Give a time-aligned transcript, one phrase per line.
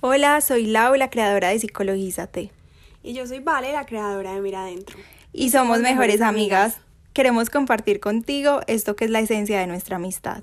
[0.00, 2.52] Hola, soy Lau, la creadora de Psicologízate.
[3.02, 4.96] Y yo soy Vale, la creadora de Mira Adentro.
[5.32, 6.80] Y somos mejores amigas.
[7.12, 10.42] Queremos compartir contigo esto que es la esencia de nuestra amistad.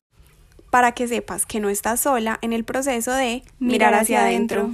[0.72, 4.72] Para que sepas que no estás sola en el proceso de mirar hacia adentro.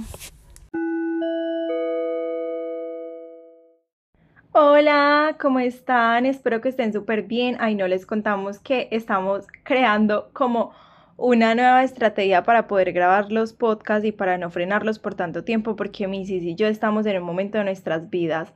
[4.50, 6.26] Hola, ¿cómo están?
[6.26, 7.56] Espero que estén súper bien.
[7.60, 10.72] Ahí no les contamos que estamos creando como
[11.16, 15.76] una nueva estrategia para poder grabar los podcasts y para no frenarlos por tanto tiempo,
[15.76, 18.52] porque Missy y yo estamos en un momento de nuestras vidas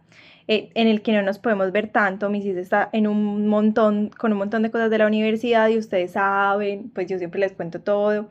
[0.49, 2.31] eh, en el que no nos podemos ver tanto.
[2.31, 6.13] Missy está en un montón, con un montón de cosas de la universidad y ustedes
[6.13, 8.31] saben, pues yo siempre les cuento todo.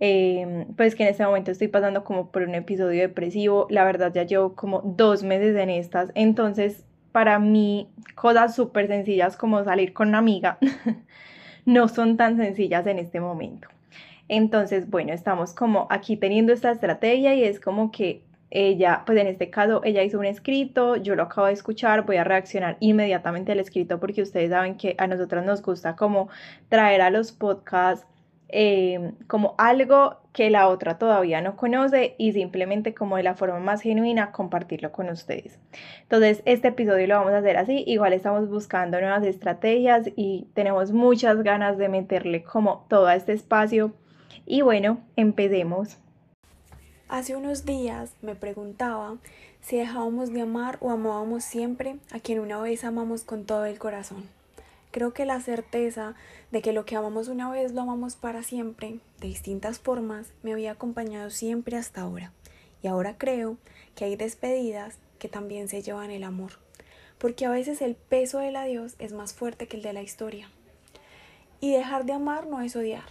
[0.00, 3.68] Em, pues que en este momento estoy pasando como por un episodio depresivo.
[3.70, 6.10] La verdad ya llevo como dos meses en estas.
[6.16, 10.58] Entonces, para mí, cosas súper sencillas como salir con una amiga
[11.64, 13.68] no son tan sencillas en este momento.
[14.28, 19.26] Entonces, bueno, estamos como aquí teniendo esta estrategia y es como que ella, pues en
[19.26, 23.52] este caso, ella hizo un escrito, yo lo acabo de escuchar, voy a reaccionar inmediatamente
[23.52, 26.28] al escrito porque ustedes saben que a nosotros nos gusta como
[26.68, 28.06] traer a los podcasts
[28.52, 33.58] eh, como algo que la otra todavía no conoce y simplemente como de la forma
[33.60, 35.58] más genuina compartirlo con ustedes.
[36.02, 37.82] Entonces, este episodio lo vamos a hacer así.
[37.86, 43.32] Igual estamos buscando nuevas estrategias y tenemos muchas ganas de meterle como todo a este
[43.32, 43.92] espacio.
[44.46, 45.98] Y bueno, empecemos.
[47.08, 49.16] Hace unos días me preguntaba
[49.60, 53.78] si dejábamos de amar o amábamos siempre a quien una vez amamos con todo el
[53.78, 54.41] corazón.
[54.92, 56.14] Creo que la certeza
[56.50, 60.52] de que lo que amamos una vez lo amamos para siempre, de distintas formas, me
[60.52, 62.30] había acompañado siempre hasta ahora.
[62.82, 63.56] Y ahora creo
[63.94, 66.58] que hay despedidas que también se llevan el amor,
[67.16, 70.50] porque a veces el peso del adiós es más fuerte que el de la historia.
[71.58, 73.04] Y dejar de amar no es odiar,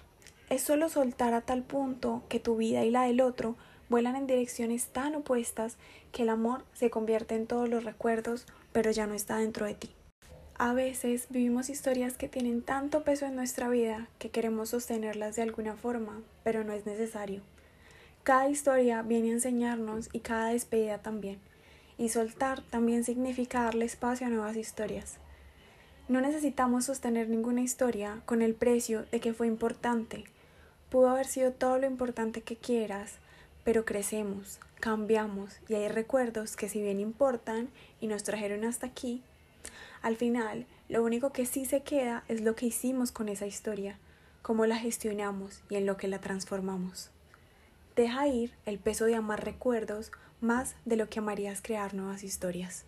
[0.51, 3.55] es solo soltar a tal punto que tu vida y la del otro
[3.89, 5.77] vuelan en direcciones tan opuestas
[6.11, 9.73] que el amor se convierte en todos los recuerdos, pero ya no está dentro de
[9.73, 9.89] ti.
[10.63, 15.41] A veces vivimos historias que tienen tanto peso en nuestra vida que queremos sostenerlas de
[15.41, 17.41] alguna forma, pero no es necesario.
[18.21, 21.39] Cada historia viene a enseñarnos y cada despedida también.
[21.97, 25.17] Y soltar también significa darle espacio a nuevas historias.
[26.07, 30.25] No necesitamos sostener ninguna historia con el precio de que fue importante.
[30.91, 33.13] Pudo haber sido todo lo importante que quieras,
[33.63, 39.23] pero crecemos, cambiamos y hay recuerdos que si bien importan y nos trajeron hasta aquí,
[40.01, 43.97] al final, lo único que sí se queda es lo que hicimos con esa historia,
[44.41, 47.11] cómo la gestionamos y en lo que la transformamos.
[47.95, 52.85] Deja ir el peso de amar recuerdos más de lo que amarías crear nuevas historias.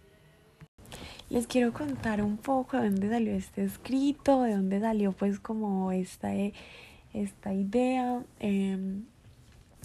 [1.30, 5.92] Les quiero contar un poco de dónde salió este escrito, de dónde salió pues como
[5.92, 6.32] esta,
[7.14, 8.24] esta idea.
[8.40, 9.06] Em,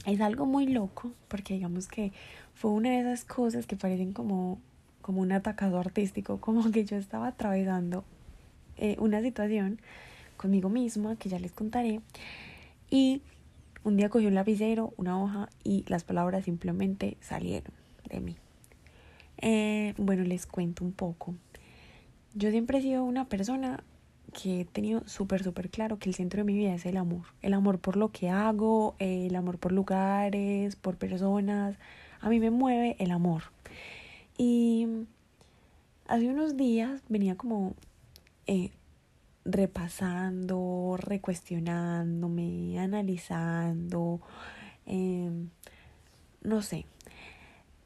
[0.06, 2.12] es algo muy loco porque digamos que
[2.54, 4.60] fue una de esas cosas que parecen como
[5.08, 8.04] como un atacado artístico, como que yo estaba atravesando
[8.76, 9.80] eh, una situación
[10.36, 12.02] conmigo misma, que ya les contaré,
[12.90, 13.22] y
[13.84, 17.72] un día cogí un lapicero, una hoja, y las palabras simplemente salieron
[18.10, 18.36] de mí.
[19.38, 21.34] Eh, bueno, les cuento un poco.
[22.34, 23.82] Yo siempre he sido una persona
[24.34, 27.22] que he tenido súper, súper claro que el centro de mi vida es el amor.
[27.40, 31.76] El amor por lo que hago, el amor por lugares, por personas.
[32.20, 33.44] A mí me mueve el amor.
[34.38, 34.86] Y
[36.06, 37.74] hace unos días venía como
[38.46, 38.70] eh,
[39.44, 44.20] repasando, recuestionándome, analizando,
[44.86, 45.48] em,
[46.42, 46.86] no sé,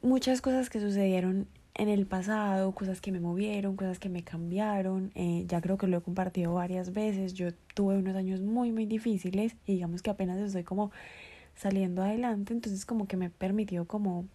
[0.03, 5.11] muchas cosas que sucedieron en el pasado, cosas que me movieron, cosas que me cambiaron.
[5.15, 7.33] Eh, ya creo que lo he compartido varias veces.
[7.33, 10.91] Yo tuve unos años muy, muy difíciles y digamos que apenas estoy como
[11.55, 14.25] saliendo adelante, entonces como que me permitió como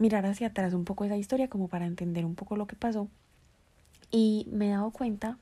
[0.00, 3.08] mirar hacia atrás un poco esa historia como para entender un poco lo que pasó.
[4.10, 5.38] Y me he dado cuenta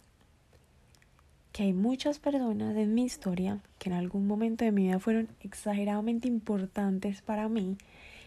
[1.52, 5.28] que hay muchas personas en mi historia que en algún momento de mi vida fueron
[5.40, 7.78] exageradamente importantes para mí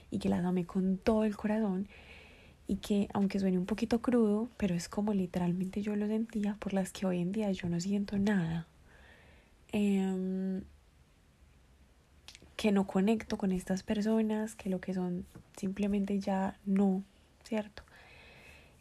[0.09, 1.87] y que las amé con todo el corazón
[2.65, 6.73] y que aunque suene un poquito crudo, pero es como literalmente yo lo sentía, por
[6.73, 8.67] las que hoy en día yo no siento nada.
[9.73, 10.61] Eh,
[12.61, 15.25] que no conecto con estas personas, que lo que son
[15.57, 17.01] simplemente ya no,
[17.43, 17.81] ¿cierto?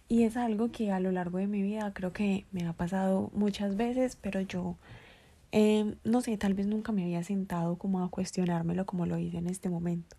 [0.07, 3.31] Y es algo que a lo largo de mi vida creo que me ha pasado
[3.33, 4.77] muchas veces, pero yo,
[5.51, 9.39] em, no sé, tal vez nunca me había sentado como a cuestionármelo como lo hice
[9.39, 10.15] en este momento.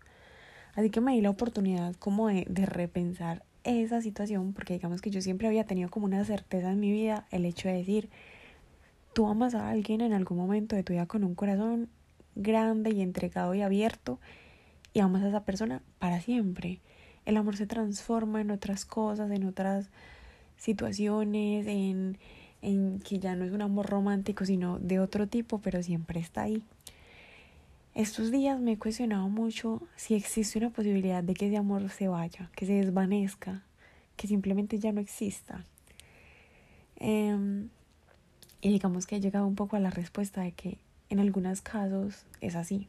[0.74, 5.10] Así que me di la oportunidad como de, de repensar esa situación, porque digamos que
[5.10, 8.10] yo siempre había tenido como una certeza en mi vida, el hecho de decir,
[9.12, 11.90] tú amas a alguien en algún momento de tu vida con un corazón
[12.34, 14.18] grande y entregado y abierto
[14.94, 16.80] y amas a esa persona para siempre.
[17.24, 19.90] El amor se transforma en otras cosas, en otras
[20.56, 22.18] situaciones, en,
[22.60, 26.42] en que ya no es un amor romántico, sino de otro tipo, pero siempre está
[26.42, 26.62] ahí.
[27.94, 32.08] Estos días me he cuestionado mucho si existe una posibilidad de que ese amor se
[32.08, 33.62] vaya, que se desvanezca,
[34.16, 35.64] que simplemente ya no exista.
[36.96, 37.68] Em,
[38.62, 40.78] y digamos que he llegado un poco a la respuesta de que
[41.12, 42.88] en algunos casos es así.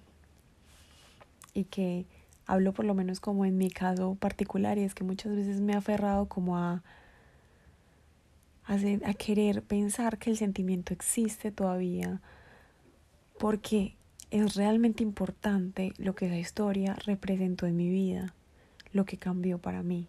[1.53, 2.05] Y que
[2.45, 5.73] hablo por lo menos como en mi caso particular y es que muchas veces me
[5.73, 6.83] he aferrado como a,
[8.65, 12.21] a, a querer pensar que el sentimiento existe todavía
[13.39, 13.97] porque
[14.31, 18.33] es realmente importante lo que esa historia representó en mi vida,
[18.93, 20.07] lo que cambió para mí,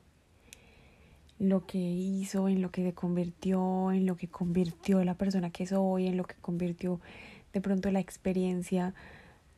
[1.40, 5.66] lo que hizo, en lo que se convirtió, en lo que convirtió la persona que
[5.66, 7.00] soy, en lo que convirtió
[7.54, 8.92] de pronto la experiencia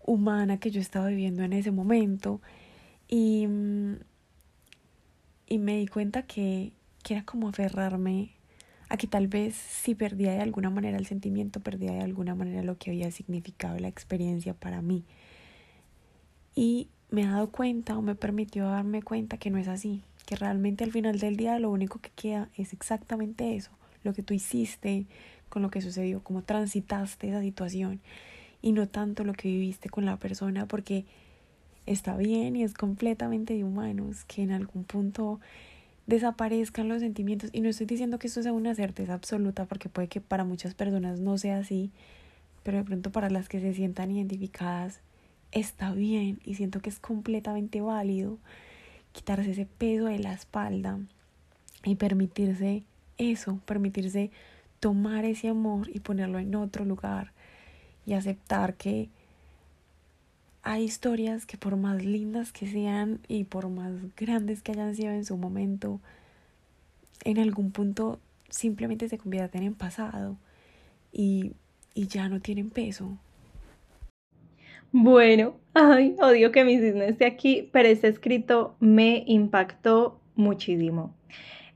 [0.05, 2.41] humana que yo estaba viviendo en ese momento.
[3.09, 3.97] Y, mm,
[5.49, 6.73] y me di cuenta que,
[7.03, 8.37] que era como aferrarme
[8.89, 12.79] Aquí tal vez si perdía de alguna manera el sentimiento, perdía de alguna manera lo
[12.79, 15.05] que había significado la experiencia para mí.
[16.55, 20.37] Y me he dado cuenta o me permitió darme cuenta que no es así, que
[20.37, 23.73] realmente al final del día lo único que queda es exactamente eso,
[24.05, 25.07] lo que tú hiciste
[25.49, 28.01] con lo que sucedió, cómo transitaste esa situación
[28.63, 31.05] y no tanto lo que viviste con la persona porque
[31.87, 35.41] está bien y es completamente de humanos que en algún punto
[36.07, 37.51] desaparezcan los sentimientos.
[37.53, 40.75] Y no estoy diciendo que esto sea una certeza absoluta, porque puede que para muchas
[40.75, 41.91] personas no sea así,
[42.63, 45.01] pero de pronto para las que se sientan identificadas
[45.53, 48.39] está bien y siento que es completamente válido
[49.13, 50.99] quitarse ese peso de la espalda
[51.85, 52.83] y permitirse
[53.17, 54.31] eso, permitirse
[54.81, 57.33] tomar ese amor y ponerlo en otro lugar
[58.05, 59.09] y aceptar que
[60.63, 65.13] hay historias que por más lindas que sean y por más grandes que hayan sido
[65.13, 66.01] en su momento,
[67.25, 68.19] en algún punto
[68.49, 70.37] simplemente se convierten en pasado
[71.13, 71.53] y,
[71.95, 73.17] y ya no tienen peso.
[74.93, 81.15] Bueno, ay, odio que mi cisne esté aquí, pero este escrito me impactó muchísimo.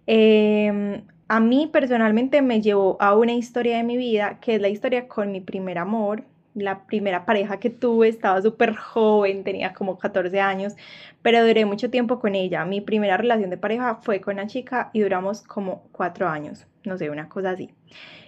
[0.06, 4.69] Em, a mí personalmente me llevó a una historia de mi vida, que es la
[4.69, 6.25] historia con mi primer amor,
[6.55, 10.75] la primera pareja que tuve, estaba súper joven, tenía como 14 años,
[11.23, 12.65] pero duré mucho tiempo con ella.
[12.65, 16.99] Mi primera relación de pareja fue con una chica y duramos como cuatro años, no
[16.99, 17.71] sé, una cosa así.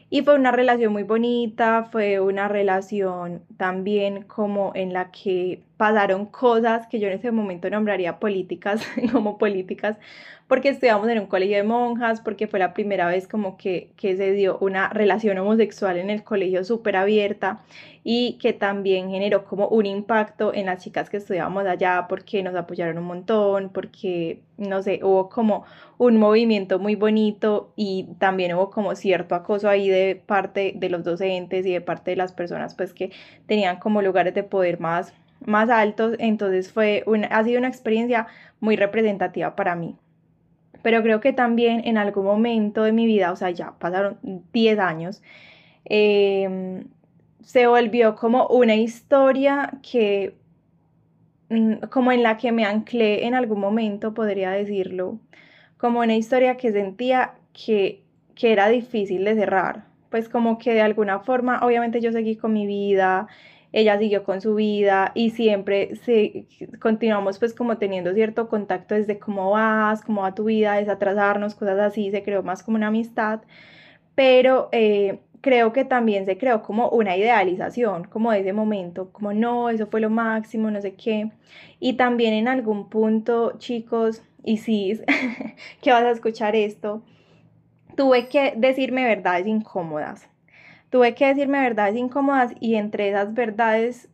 [0.08, 6.26] Y fue una relación muy bonita, fue una relación también como en la que pasaron
[6.26, 9.96] cosas que yo en ese momento nombraría políticas, como políticas,
[10.46, 14.16] porque estudiamos en un colegio de monjas, porque fue la primera vez como que, que
[14.16, 17.64] se dio una relación homosexual en el colegio súper abierta
[18.04, 22.54] y que también generó como un impacto en las chicas que estudiábamos allá porque nos
[22.54, 25.64] apoyaron un montón, porque, no sé, hubo como
[25.98, 31.02] un movimiento muy bonito y también hubo como cierto acoso ahí de parte de los
[31.02, 33.10] docentes y de parte de las personas pues que
[33.46, 35.12] tenían como lugares de poder más,
[35.46, 38.26] más altos, entonces fue una, ha sido una experiencia
[38.60, 39.96] muy representativa para mí.
[40.82, 44.18] Pero creo que también en algún momento de mi vida, o sea, ya pasaron
[44.52, 45.22] 10 años,
[45.84, 46.84] eh,
[47.42, 50.34] se volvió como una historia que,
[51.50, 55.18] mm, como en la que me anclé en algún momento, podría decirlo,
[55.76, 60.82] como una historia que sentía que, que era difícil de cerrar, pues como que de
[60.82, 63.28] alguna forma, obviamente yo seguí con mi vida,
[63.72, 66.46] ella siguió con su vida y siempre se,
[66.80, 71.78] continuamos pues como teniendo cierto contacto desde cómo vas, cómo va tu vida, desatrasarnos, cosas
[71.80, 73.40] así, se creó más como una amistad,
[74.14, 79.32] pero eh, creo que también se creó como una idealización, como de ese momento, como
[79.32, 81.30] no, eso fue lo máximo, no sé qué.
[81.80, 85.00] Y también en algún punto, chicos, y sí,
[85.82, 87.02] que vas a escuchar esto,
[87.96, 90.31] tuve que decirme verdades incómodas.
[90.92, 94.10] Tuve que decirme verdades incómodas y entre esas verdades,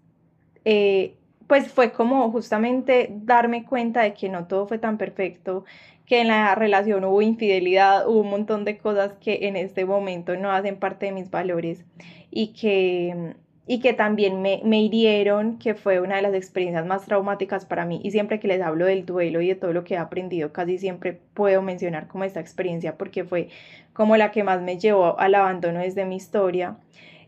[0.65, 1.17] eh,
[1.49, 5.65] pues fue como justamente darme cuenta de que no todo fue tan perfecto,
[6.07, 10.37] que en la relación hubo infidelidad, hubo un montón de cosas que en este momento
[10.37, 11.85] no hacen parte de mis valores
[12.31, 13.35] y que,
[13.71, 17.85] y que también me, me hirieron, que fue una de las experiencias más traumáticas para
[17.85, 18.01] mí.
[18.03, 20.79] Y siempre que les hablo del duelo y de todo lo que he aprendido, casi
[20.79, 23.51] siempre puedo mencionar como esta experiencia porque fue
[23.93, 26.79] como la que más me llevó al abandono desde mi historia.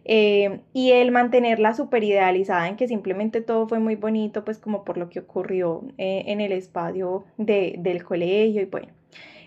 [0.06, 4.82] Eh, y el mantenerla súper idealizada en que simplemente todo fue muy bonito, pues como
[4.82, 8.88] por lo que ocurrió eh, en el espacio de, del colegio y bueno,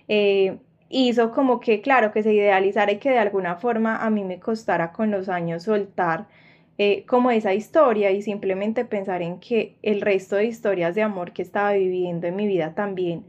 [0.07, 0.59] eh,
[0.89, 4.39] hizo como que, claro, que se idealizara y que de alguna forma a mí me
[4.39, 6.27] costara con los años soltar
[6.77, 11.31] eh, como esa historia y simplemente pensar en que el resto de historias de amor
[11.31, 13.25] que estaba viviendo en mi vida también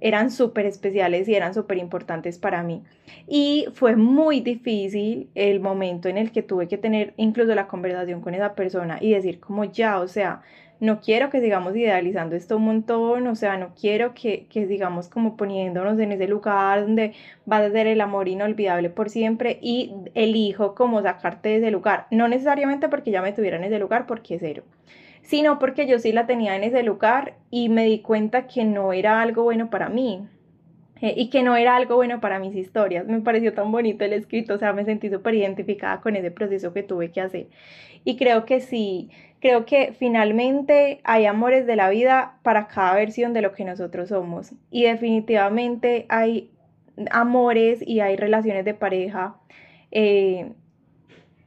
[0.00, 2.82] eran súper especiales y eran súper importantes para mí.
[3.26, 8.20] Y fue muy difícil el momento en el que tuve que tener incluso la conversación
[8.20, 10.42] con esa persona y decir como ya, o sea,
[10.80, 15.08] no quiero que sigamos idealizando esto un montón, o sea, no quiero que, que sigamos
[15.08, 17.14] como poniéndonos en ese lugar donde
[17.44, 22.06] vas a ser el amor inolvidable por siempre y elijo como sacarte de ese lugar,
[22.10, 24.64] no necesariamente porque ya me tuviera en ese lugar, porque cero,
[25.22, 28.92] sino porque yo sí la tenía en ese lugar y me di cuenta que no
[28.92, 30.28] era algo bueno para mí,
[31.00, 33.06] eh, y que no era algo bueno para mis historias.
[33.06, 36.72] Me pareció tan bonito el escrito, o sea, me sentí súper identificada con ese proceso
[36.72, 37.48] que tuve que hacer.
[38.04, 39.10] Y creo que sí,
[39.46, 44.08] creo que finalmente hay amores de la vida para cada versión de lo que nosotros
[44.08, 44.52] somos.
[44.72, 46.50] Y definitivamente hay
[47.12, 49.36] amores y hay relaciones de pareja.
[49.92, 50.50] Eh,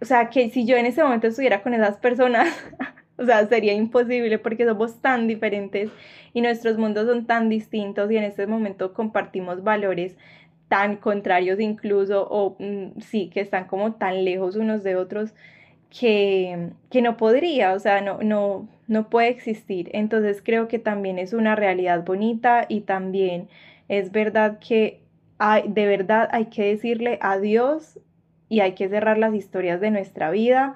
[0.01, 2.48] o sea, que si yo en ese momento estuviera con esas personas,
[3.18, 5.91] o sea, sería imposible porque somos tan diferentes
[6.34, 10.15] y nuestros mundos son tan distintos y en este momento compartimos valores
[10.70, 15.34] tan contrarios incluso o mm, sí, que están como tan lejos unos de otros
[15.89, 19.89] que, que no podría, o sea, no, no, no puede existir.
[19.93, 23.50] Entonces creo que también es una realidad bonita y también
[23.88, 25.01] es verdad que
[25.39, 28.00] hay, de verdad hay que decirle adiós
[28.50, 30.75] y hay que cerrar las historias de nuestra vida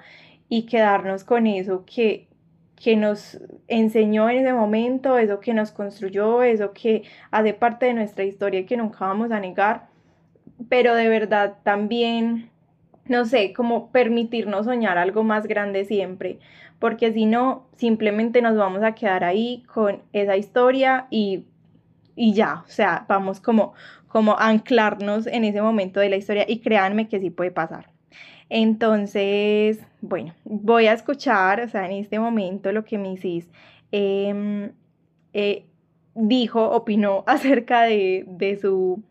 [0.50, 2.28] y quedarnos con eso que,
[2.76, 7.94] que nos enseñó en ese momento, eso que nos construyó, eso que hace parte de
[7.94, 9.88] nuestra historia y que nunca vamos a negar,
[10.70, 12.50] pero de verdad también
[13.06, 16.40] no sé, como permitirnos soñar algo más grande siempre,
[16.80, 21.46] porque si no, simplemente nos vamos a quedar ahí con esa historia y,
[22.16, 23.74] y ya, o sea, vamos como,
[24.08, 27.90] como anclarnos en ese momento de la historia y créanme que sí puede pasar.
[28.50, 33.50] Entonces, bueno, voy a escuchar, o sea, en este momento lo que Mrs.
[33.92, 34.72] Em,
[35.34, 35.66] eh,
[36.16, 39.02] dijo, opinó acerca de, de su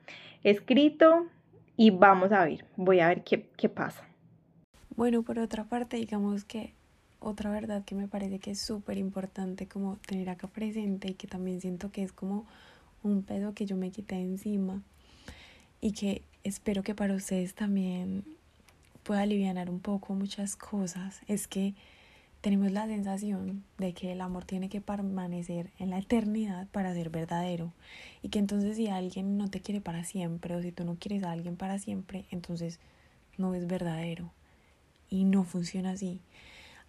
[0.44, 1.26] escrito
[1.76, 4.04] y vamos a ver, voy a ver qué, qué pasa.
[4.94, 6.74] Bueno, por otra parte, digamos que
[7.20, 11.26] otra verdad que me parece que es súper importante como tener acá presente y que
[11.26, 12.46] también siento que es como
[13.02, 14.82] un pedo que yo me quité encima
[15.80, 18.24] y que espero que para ustedes también
[19.02, 21.74] pueda aliviar un poco muchas cosas, es que
[22.42, 27.08] tenemos la sensación de que el amor tiene que permanecer en la eternidad para ser
[27.08, 27.72] verdadero
[28.20, 31.22] y que entonces si alguien no te quiere para siempre o si tú no quieres
[31.22, 32.80] a alguien para siempre, entonces
[33.38, 34.32] no es verdadero
[35.08, 36.20] y no funciona así.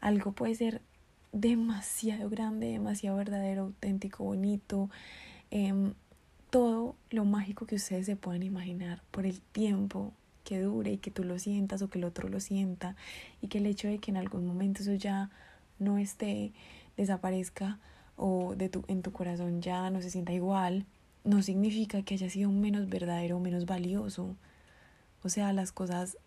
[0.01, 0.81] Algo puede ser
[1.31, 4.89] demasiado grande, demasiado verdadero, auténtico, bonito,
[5.51, 5.93] em,
[6.49, 11.11] todo lo mágico que ustedes se puedan imaginar por el tiempo que dure y que
[11.11, 12.95] tú lo sientas o que el otro lo sienta
[13.41, 15.29] y que el hecho de que en algún momento eso ya
[15.79, 16.51] no esté,
[16.97, 17.79] desaparezca
[18.15, 20.85] o de tu, en tu corazón ya no se sienta igual,
[21.23, 24.35] no significa que haya sido menos verdadero o menos valioso.
[25.23, 26.17] O sea, las cosas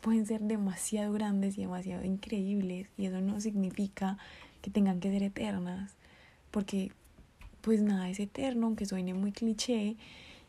[0.00, 4.18] pueden ser demasiado grandes y demasiado increíbles y eso no significa
[4.62, 5.94] que tengan que ser eternas,
[6.50, 6.92] porque
[7.60, 9.96] pues nada es eterno, aunque suene muy cliché,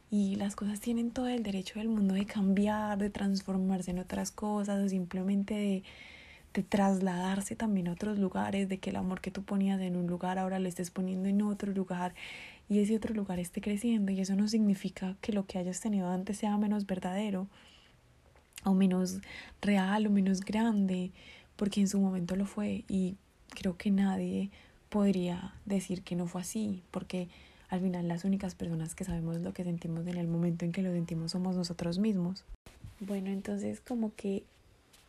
[0.10, 4.32] y las cosas tienen todo el derecho del mundo de cambiar, de transformarse en otras
[4.32, 5.84] cosas o simplemente de,
[6.70, 10.40] trasladarse también a otros lugares, de que el amor que tú ponías en un lugar
[10.40, 12.16] ahora lo estés poniendo en otro lugar
[12.68, 14.12] y ese otro lugar esté creciendo.
[14.12, 17.48] Y eso no significa que lo que hayas tenido antes sea menos verdadero
[18.64, 19.20] o menos
[19.62, 21.12] real o menos grande,
[21.58, 22.86] porque en su momento lo fue.
[22.88, 23.18] Y
[23.50, 24.50] creo que nadie
[24.90, 27.30] podría decir que no fue así, porque
[27.70, 30.82] al final las únicas personas que sabemos lo que sentimos en el momento en que
[30.82, 32.44] lo sentimos somos nosotros mismos.
[33.00, 34.44] Bueno, entonces como que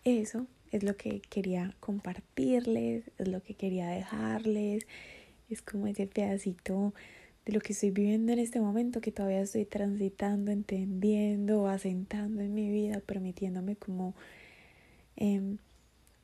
[0.04, 4.86] eso es lo que quería compartirles, es lo que quería dejarles,
[5.48, 6.92] es como ese pedacito
[7.46, 12.54] de lo que estoy viviendo en este momento que todavía estoy transitando, entendiendo, asentando en
[12.54, 14.14] mi vida, permitiéndome como,
[15.16, 15.56] em,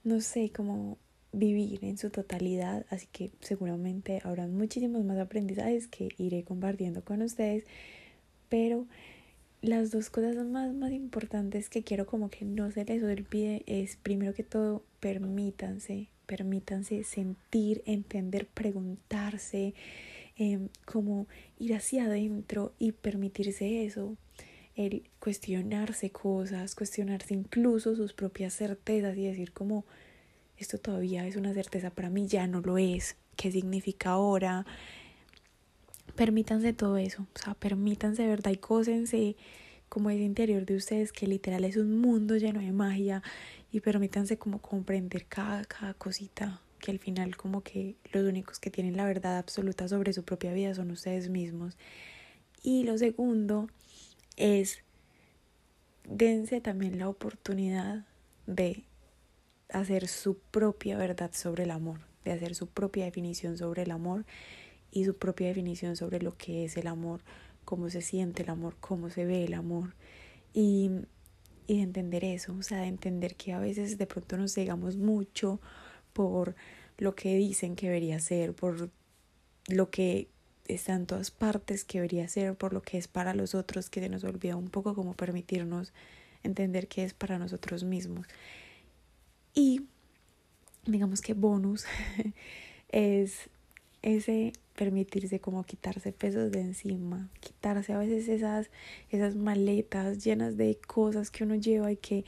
[0.03, 0.99] no sé, como
[1.35, 7.23] vivir en su totalidad, así que seguramente habrá muchísimos más aprendizajes que iré compartiendo con
[7.23, 7.64] ustedes,
[8.49, 8.87] pero
[9.62, 13.97] las dos cosas más, más importantes que quiero como que no se les olvide es
[13.97, 19.75] primero que todo permítanse, permítanse sentir, entender, preguntarse,
[20.37, 21.26] eh, como
[21.59, 24.17] ir hacia adentro y permitirse eso,
[24.76, 29.85] el cuestionarse cosas, cuestionarse incluso sus propias certezas y decir como
[30.58, 34.66] esto todavía es una certeza para mí, ya no lo es, qué significa ahora.
[36.16, 38.52] Permítanse todo eso, o sea, permítanse, ¿verdad?
[38.52, 39.37] Y cósense
[39.88, 43.23] como ese interior de ustedes que literal es un mundo lleno de magia
[43.70, 48.70] y permítanse como comprender cada, cada cosita que al final como que los únicos que
[48.70, 51.78] tienen la verdad absoluta sobre su propia vida son ustedes mismos.
[52.62, 53.68] Y lo segundo
[54.37, 54.80] es
[56.08, 58.04] dense también la oportunidad
[58.46, 58.84] de
[59.75, 64.25] hacer su propia verdad sobre el amor, de hacer su propia definición sobre el amor
[64.90, 67.21] y su propia definición sobre lo que es el amor,
[67.64, 69.95] cómo se siente el amor, cómo se ve el amor.
[70.52, 70.90] Y,
[71.66, 74.97] y de entender eso, o sea, de entender que a veces de pronto nos cegamos
[74.97, 75.61] mucho
[76.12, 76.54] por
[76.97, 78.90] lo que dicen que debería ser, por
[79.69, 80.28] lo que
[80.69, 84.00] está en todas partes que debería ser, por lo que es para los otros, que
[84.00, 85.93] se nos olvida un poco como permitirnos
[86.45, 88.26] entender que es para nosotros mismos.
[89.54, 89.82] Y
[90.84, 91.84] digamos que bonus
[92.88, 93.49] es
[94.02, 98.70] ese permitirse como quitarse pesos de encima, quitarse a veces esas,
[99.11, 102.25] esas maletas llenas de cosas que uno lleva y que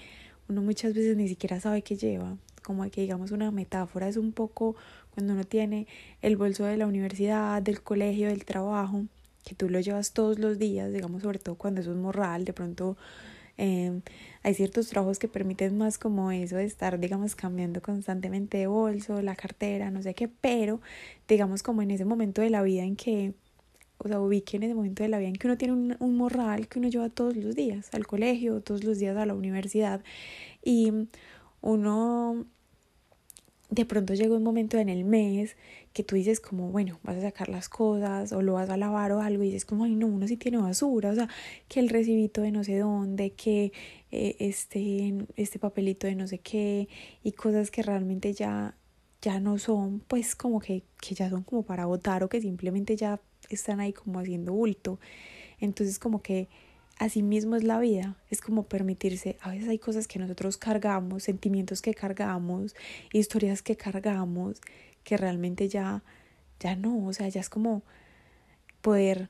[0.49, 4.33] uno muchas veces ni siquiera sabe que lleva, como que digamos una metáfora es un
[4.33, 4.77] poco
[5.13, 5.87] cuando uno tiene
[6.23, 9.05] el bolso de la universidad, del colegio, del trabajo,
[9.45, 12.53] que tú lo llevas todos los días, digamos sobre todo cuando es un morral, de
[12.53, 12.97] pronto
[13.59, 14.03] Em,
[14.43, 19.23] hay ciertos trabajos que permiten más como eso de estar, digamos, cambiando constantemente de bolso,
[19.23, 20.81] la cartera, no sé qué, pero
[21.29, 23.35] digamos como en ese momento de la vida en que,
[23.99, 26.17] o sea, ubique en ese momento de la vida en que uno tiene un, un
[26.17, 30.03] morral que uno lleva todos los días al colegio, todos los días a la universidad
[30.63, 30.93] y
[31.63, 32.47] uno
[33.71, 35.57] de pronto llega un momento en el mes
[35.93, 39.13] que tú dices como, bueno, vas a sacar las cosas o lo vas a lavar
[39.13, 41.29] o algo y dices como, ay no, uno sí tiene basura, o sea,
[41.69, 43.73] que el recibito de no sé dónde, que
[44.13, 46.89] eh, este, este papelito de no sé qué
[47.25, 48.77] y cosas que realmente ya,
[49.21, 52.97] ya no son, pues como que, que ya son como para votar o que simplemente
[52.97, 55.01] ya están ahí como haciendo bulto.
[55.59, 56.49] Entonces como que
[56.99, 61.25] así mismo es la vida, es como permitirse, a veces hay cosas que nosotros cargamos,
[61.25, 62.75] sentimientos que cargamos,
[63.13, 64.61] historias que cargamos,
[65.05, 66.03] que realmente ya,
[66.59, 67.83] ya no, o sea, ya es como
[68.81, 69.29] poder,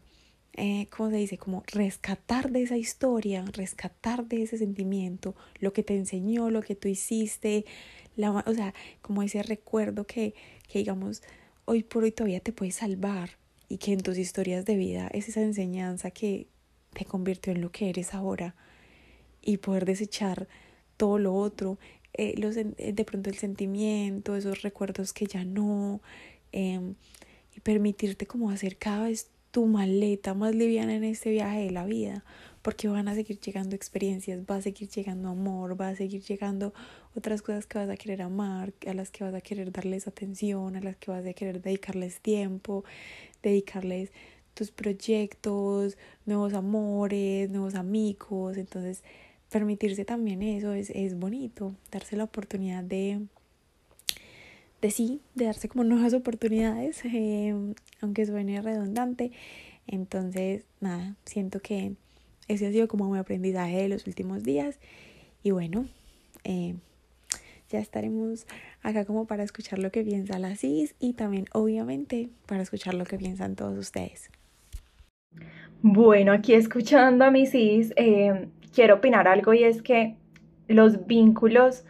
[0.54, 1.38] eh, ¿cómo se dice?
[1.38, 6.76] Como rescatar de esa historia, rescatar de ese sentimiento, lo que te enseñó, lo que
[6.76, 7.64] tú hiciste,
[8.14, 10.34] la, o sea, como ese recuerdo que,
[10.68, 11.22] que digamos,
[11.64, 13.30] hoy por hoy todavía te puede salvar
[13.68, 16.46] y que en tus historias de vida es esa enseñanza que,
[16.96, 18.54] te convirtió en lo que eres ahora
[19.42, 20.48] y poder desechar
[20.96, 21.78] todo lo otro,
[22.14, 26.00] eh, los, eh, de pronto el sentimiento, esos recuerdos que ya no,
[26.52, 26.94] em,
[27.54, 31.84] y permitirte como hacer cada vez tu maleta más liviana en este viaje de la
[31.84, 32.24] vida,
[32.62, 36.72] porque van a seguir llegando experiencias, va a seguir llegando amor, va a seguir llegando
[37.14, 40.76] otras cosas que vas a querer amar, a las que vas a querer darles atención,
[40.76, 42.84] a las que vas a querer dedicarles tiempo,
[43.42, 44.10] dedicarles
[44.56, 48.56] tus proyectos, nuevos amores, nuevos amigos.
[48.56, 49.04] Entonces,
[49.50, 53.20] permitirse también eso es, es bonito, darse la oportunidad de,
[54.80, 59.30] de sí, de darse como nuevas oportunidades, em, aunque suene redundante.
[59.86, 61.92] Entonces, nada, siento que
[62.48, 64.78] ese ha sido como mi aprendizaje de los últimos días.
[65.42, 65.86] Y bueno,
[66.44, 66.76] eh,
[67.68, 68.46] ya estaremos
[68.82, 73.04] acá como para escuchar lo que piensa la CIS y también obviamente para escuchar lo
[73.04, 74.30] que piensan todos ustedes.
[75.82, 80.16] Bueno, aquí escuchando a mis cis, eh, quiero opinar algo y es que
[80.68, 81.84] los vínculos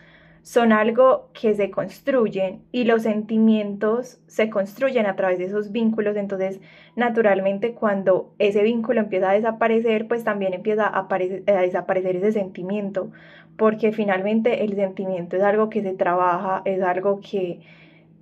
[0.47, 6.15] son algo que se construyen y los sentimientos se construyen a través de esos vínculos.
[6.15, 6.61] Entonces,
[6.95, 13.11] naturalmente, cuando ese vínculo empieza a desaparecer, pues también empieza a, a, desaparecer ese sentimiento,
[13.57, 17.61] porque finalmente el sentimiento es algo que se trabaja, es algo que,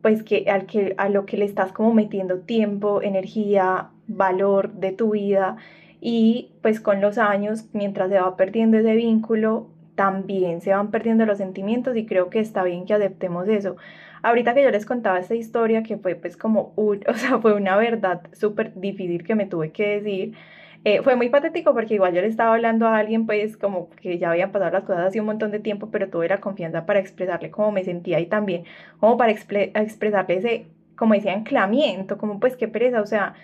[0.01, 4.93] pues, que, al que a lo que le estás como metiendo tiempo, energía, valor de
[4.93, 5.57] tu vida
[6.01, 11.25] y pues con los años, mientras se va perdiendo ese vínculo, también se van perdiendo
[11.27, 13.77] los sentimientos y creo que está bien que aceptemos eso.
[14.23, 17.55] Ahorita que yo les contaba esta historia que fue pues como, un, o sea, fue
[17.55, 20.35] una verdad súper difícil que me tuve que decir.
[20.85, 24.19] Eh, fue muy patético porque igual yo le estaba hablando a alguien pues como que
[24.19, 27.01] ya habían pasado las cosas hace un montón de tiempo, pero tuve la confianza para
[27.01, 28.65] expresarle cómo me sentía y también
[29.01, 33.35] como para expresarle ese, como decía, anclamiento, como pues qué pereza, o sea,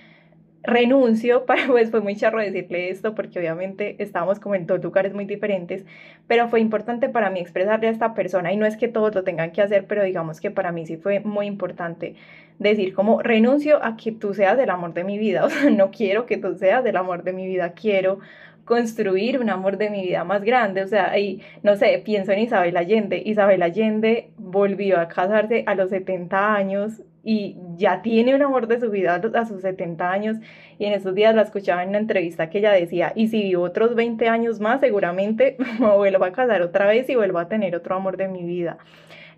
[0.62, 5.14] renuncio, para, pues fue muy charro decirle esto porque obviamente estábamos como en dos lugares
[5.14, 5.84] muy diferentes,
[6.26, 9.24] pero fue importante para mí expresarle a esta persona y no es que todos lo
[9.24, 12.14] tengan que hacer, pero digamos que para mí sí fue muy importante
[12.58, 15.90] decir como renuncio a que tú seas el amor de mi vida, o sea, no
[15.90, 18.20] quiero que tú seas el amor de mi vida, quiero
[18.64, 22.40] construir un amor de mi vida más grande, o sea, y no sé, pienso en
[22.40, 28.42] Isabel Allende, Isabel Allende volvió a casarse a los 70 años y ya tiene un
[28.42, 30.36] amor de su vida a sus 70 años
[30.78, 33.64] y en esos días la escuchaba en una entrevista que ella decía, y si vivo
[33.64, 37.76] otros 20 años más, seguramente me vuelvo a casar otra vez y vuelvo a tener
[37.76, 38.78] otro amor de mi vida.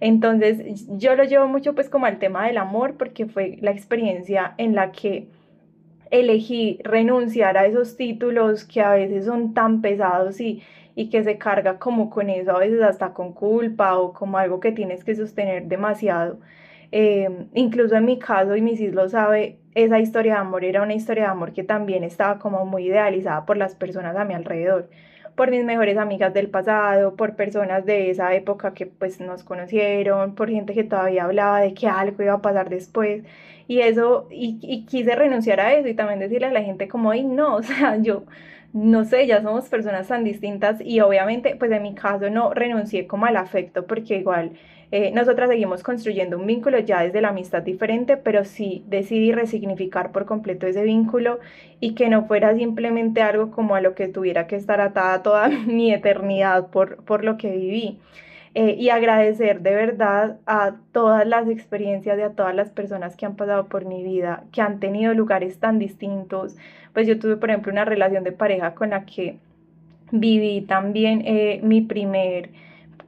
[0.00, 4.54] Entonces yo lo llevo mucho pues como al tema del amor porque fue la experiencia
[4.58, 5.28] en la que
[6.10, 10.62] elegí renunciar a esos títulos que a veces son tan pesados y,
[10.94, 14.60] y que se carga como con eso, a veces hasta con culpa o como algo
[14.60, 16.38] que tienes que sostener demasiado.
[16.92, 20.94] Eh, incluso en mi caso, y Misis lo sabe, esa historia de amor era una
[20.94, 24.90] historia de amor que también estaba como muy idealizada por las personas a mi alrededor,
[25.34, 30.34] por mis mejores amigas del pasado, por personas de esa época que pues nos conocieron,
[30.34, 33.24] por gente que todavía hablaba de que algo iba a pasar después.
[33.66, 37.10] Y eso, y, y quise renunciar a eso y también decirle a la gente como,
[37.10, 38.24] ay, no, o sea, yo
[38.72, 43.06] no sé, ya somos personas tan distintas y obviamente, pues en mi caso no renuncié
[43.06, 44.52] como al afecto porque igual
[44.90, 50.12] eh, nosotras seguimos construyendo un vínculo ya desde la amistad diferente, pero sí decidí resignificar
[50.12, 51.38] por completo ese vínculo
[51.80, 55.48] y que no fuera simplemente algo como a lo que tuviera que estar atada toda
[55.66, 57.98] mi eternidad por, por lo que viví.
[58.54, 63.24] Eh, y agradecer de verdad a todas las experiencias de a todas las personas que
[63.24, 66.54] han pasado por mi vida, que han tenido lugares tan distintos.
[66.92, 69.38] Pues yo tuve, por ejemplo, una relación de pareja con la que
[70.10, 72.50] viví también eh, mi primer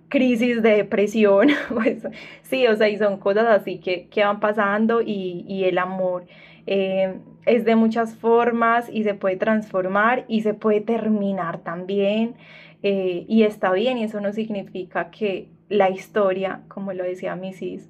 [0.09, 2.07] crisis de depresión, pues
[2.43, 6.25] sí, o sea, y son cosas así que, que van pasando y, y el amor
[6.67, 7.15] eh,
[7.47, 12.35] es de muchas formas y se puede transformar y se puede terminar también.
[12.83, 17.89] Eh, y está bien, y eso no significa que la historia, como lo decía Misis,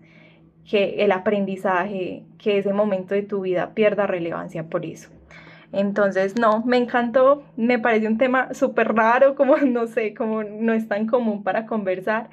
[0.68, 5.10] que el aprendizaje, que ese momento de tu vida pierda relevancia por eso.
[5.72, 10.72] Entonces, no, me encantó, me parece un tema súper raro, como no sé, como no
[10.72, 12.30] es tan común para conversar,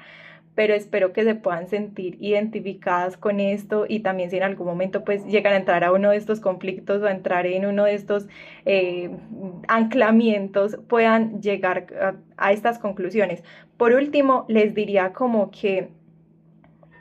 [0.54, 5.04] pero espero que se puedan sentir identificadas con esto y también si en algún momento
[5.04, 7.94] pues llegan a entrar a uno de estos conflictos o a entrar en uno de
[7.94, 8.26] estos
[8.66, 9.10] eh,
[9.68, 13.42] anclamientos puedan llegar a, a estas conclusiones.
[13.76, 15.88] Por último, les diría como que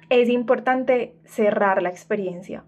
[0.09, 2.63] es importante cerrar la experiencia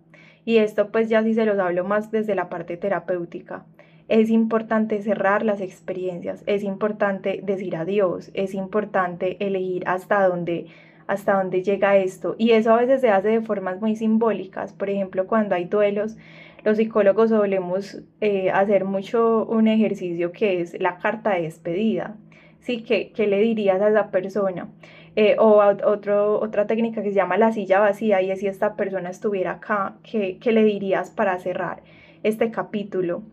[0.46, 3.66] y esto pues ya sí se los hablo más desde la parte terapéutica
[4.08, 10.68] es importante cerrar las experiencias, es importante decir adiós, es importante elegir hasta dónde
[11.08, 12.36] hasta dónde llega esto.
[12.38, 14.74] Y eso a veces se hace de formas muy simbólicas.
[14.74, 16.16] Por ejemplo, cuando hay duelos,
[16.64, 22.16] los psicólogos solemos eh, hacer mucho un ejercicio que es la carta de despedida.
[22.60, 24.70] Sí, ¿qué, qué le dirías a esa persona?
[25.16, 28.76] Eh, o otro, otra técnica que se llama la silla vacía y es si esta
[28.76, 31.84] persona estuviera acá, ¿qué, qué le dirías para cerrar
[32.24, 33.24] este capítulo?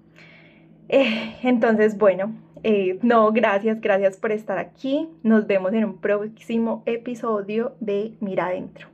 [0.93, 5.09] Eh, entonces, bueno, eh, no, gracias, gracias por estar aquí.
[5.23, 8.89] Nos vemos en un próximo episodio de Mira Adentro.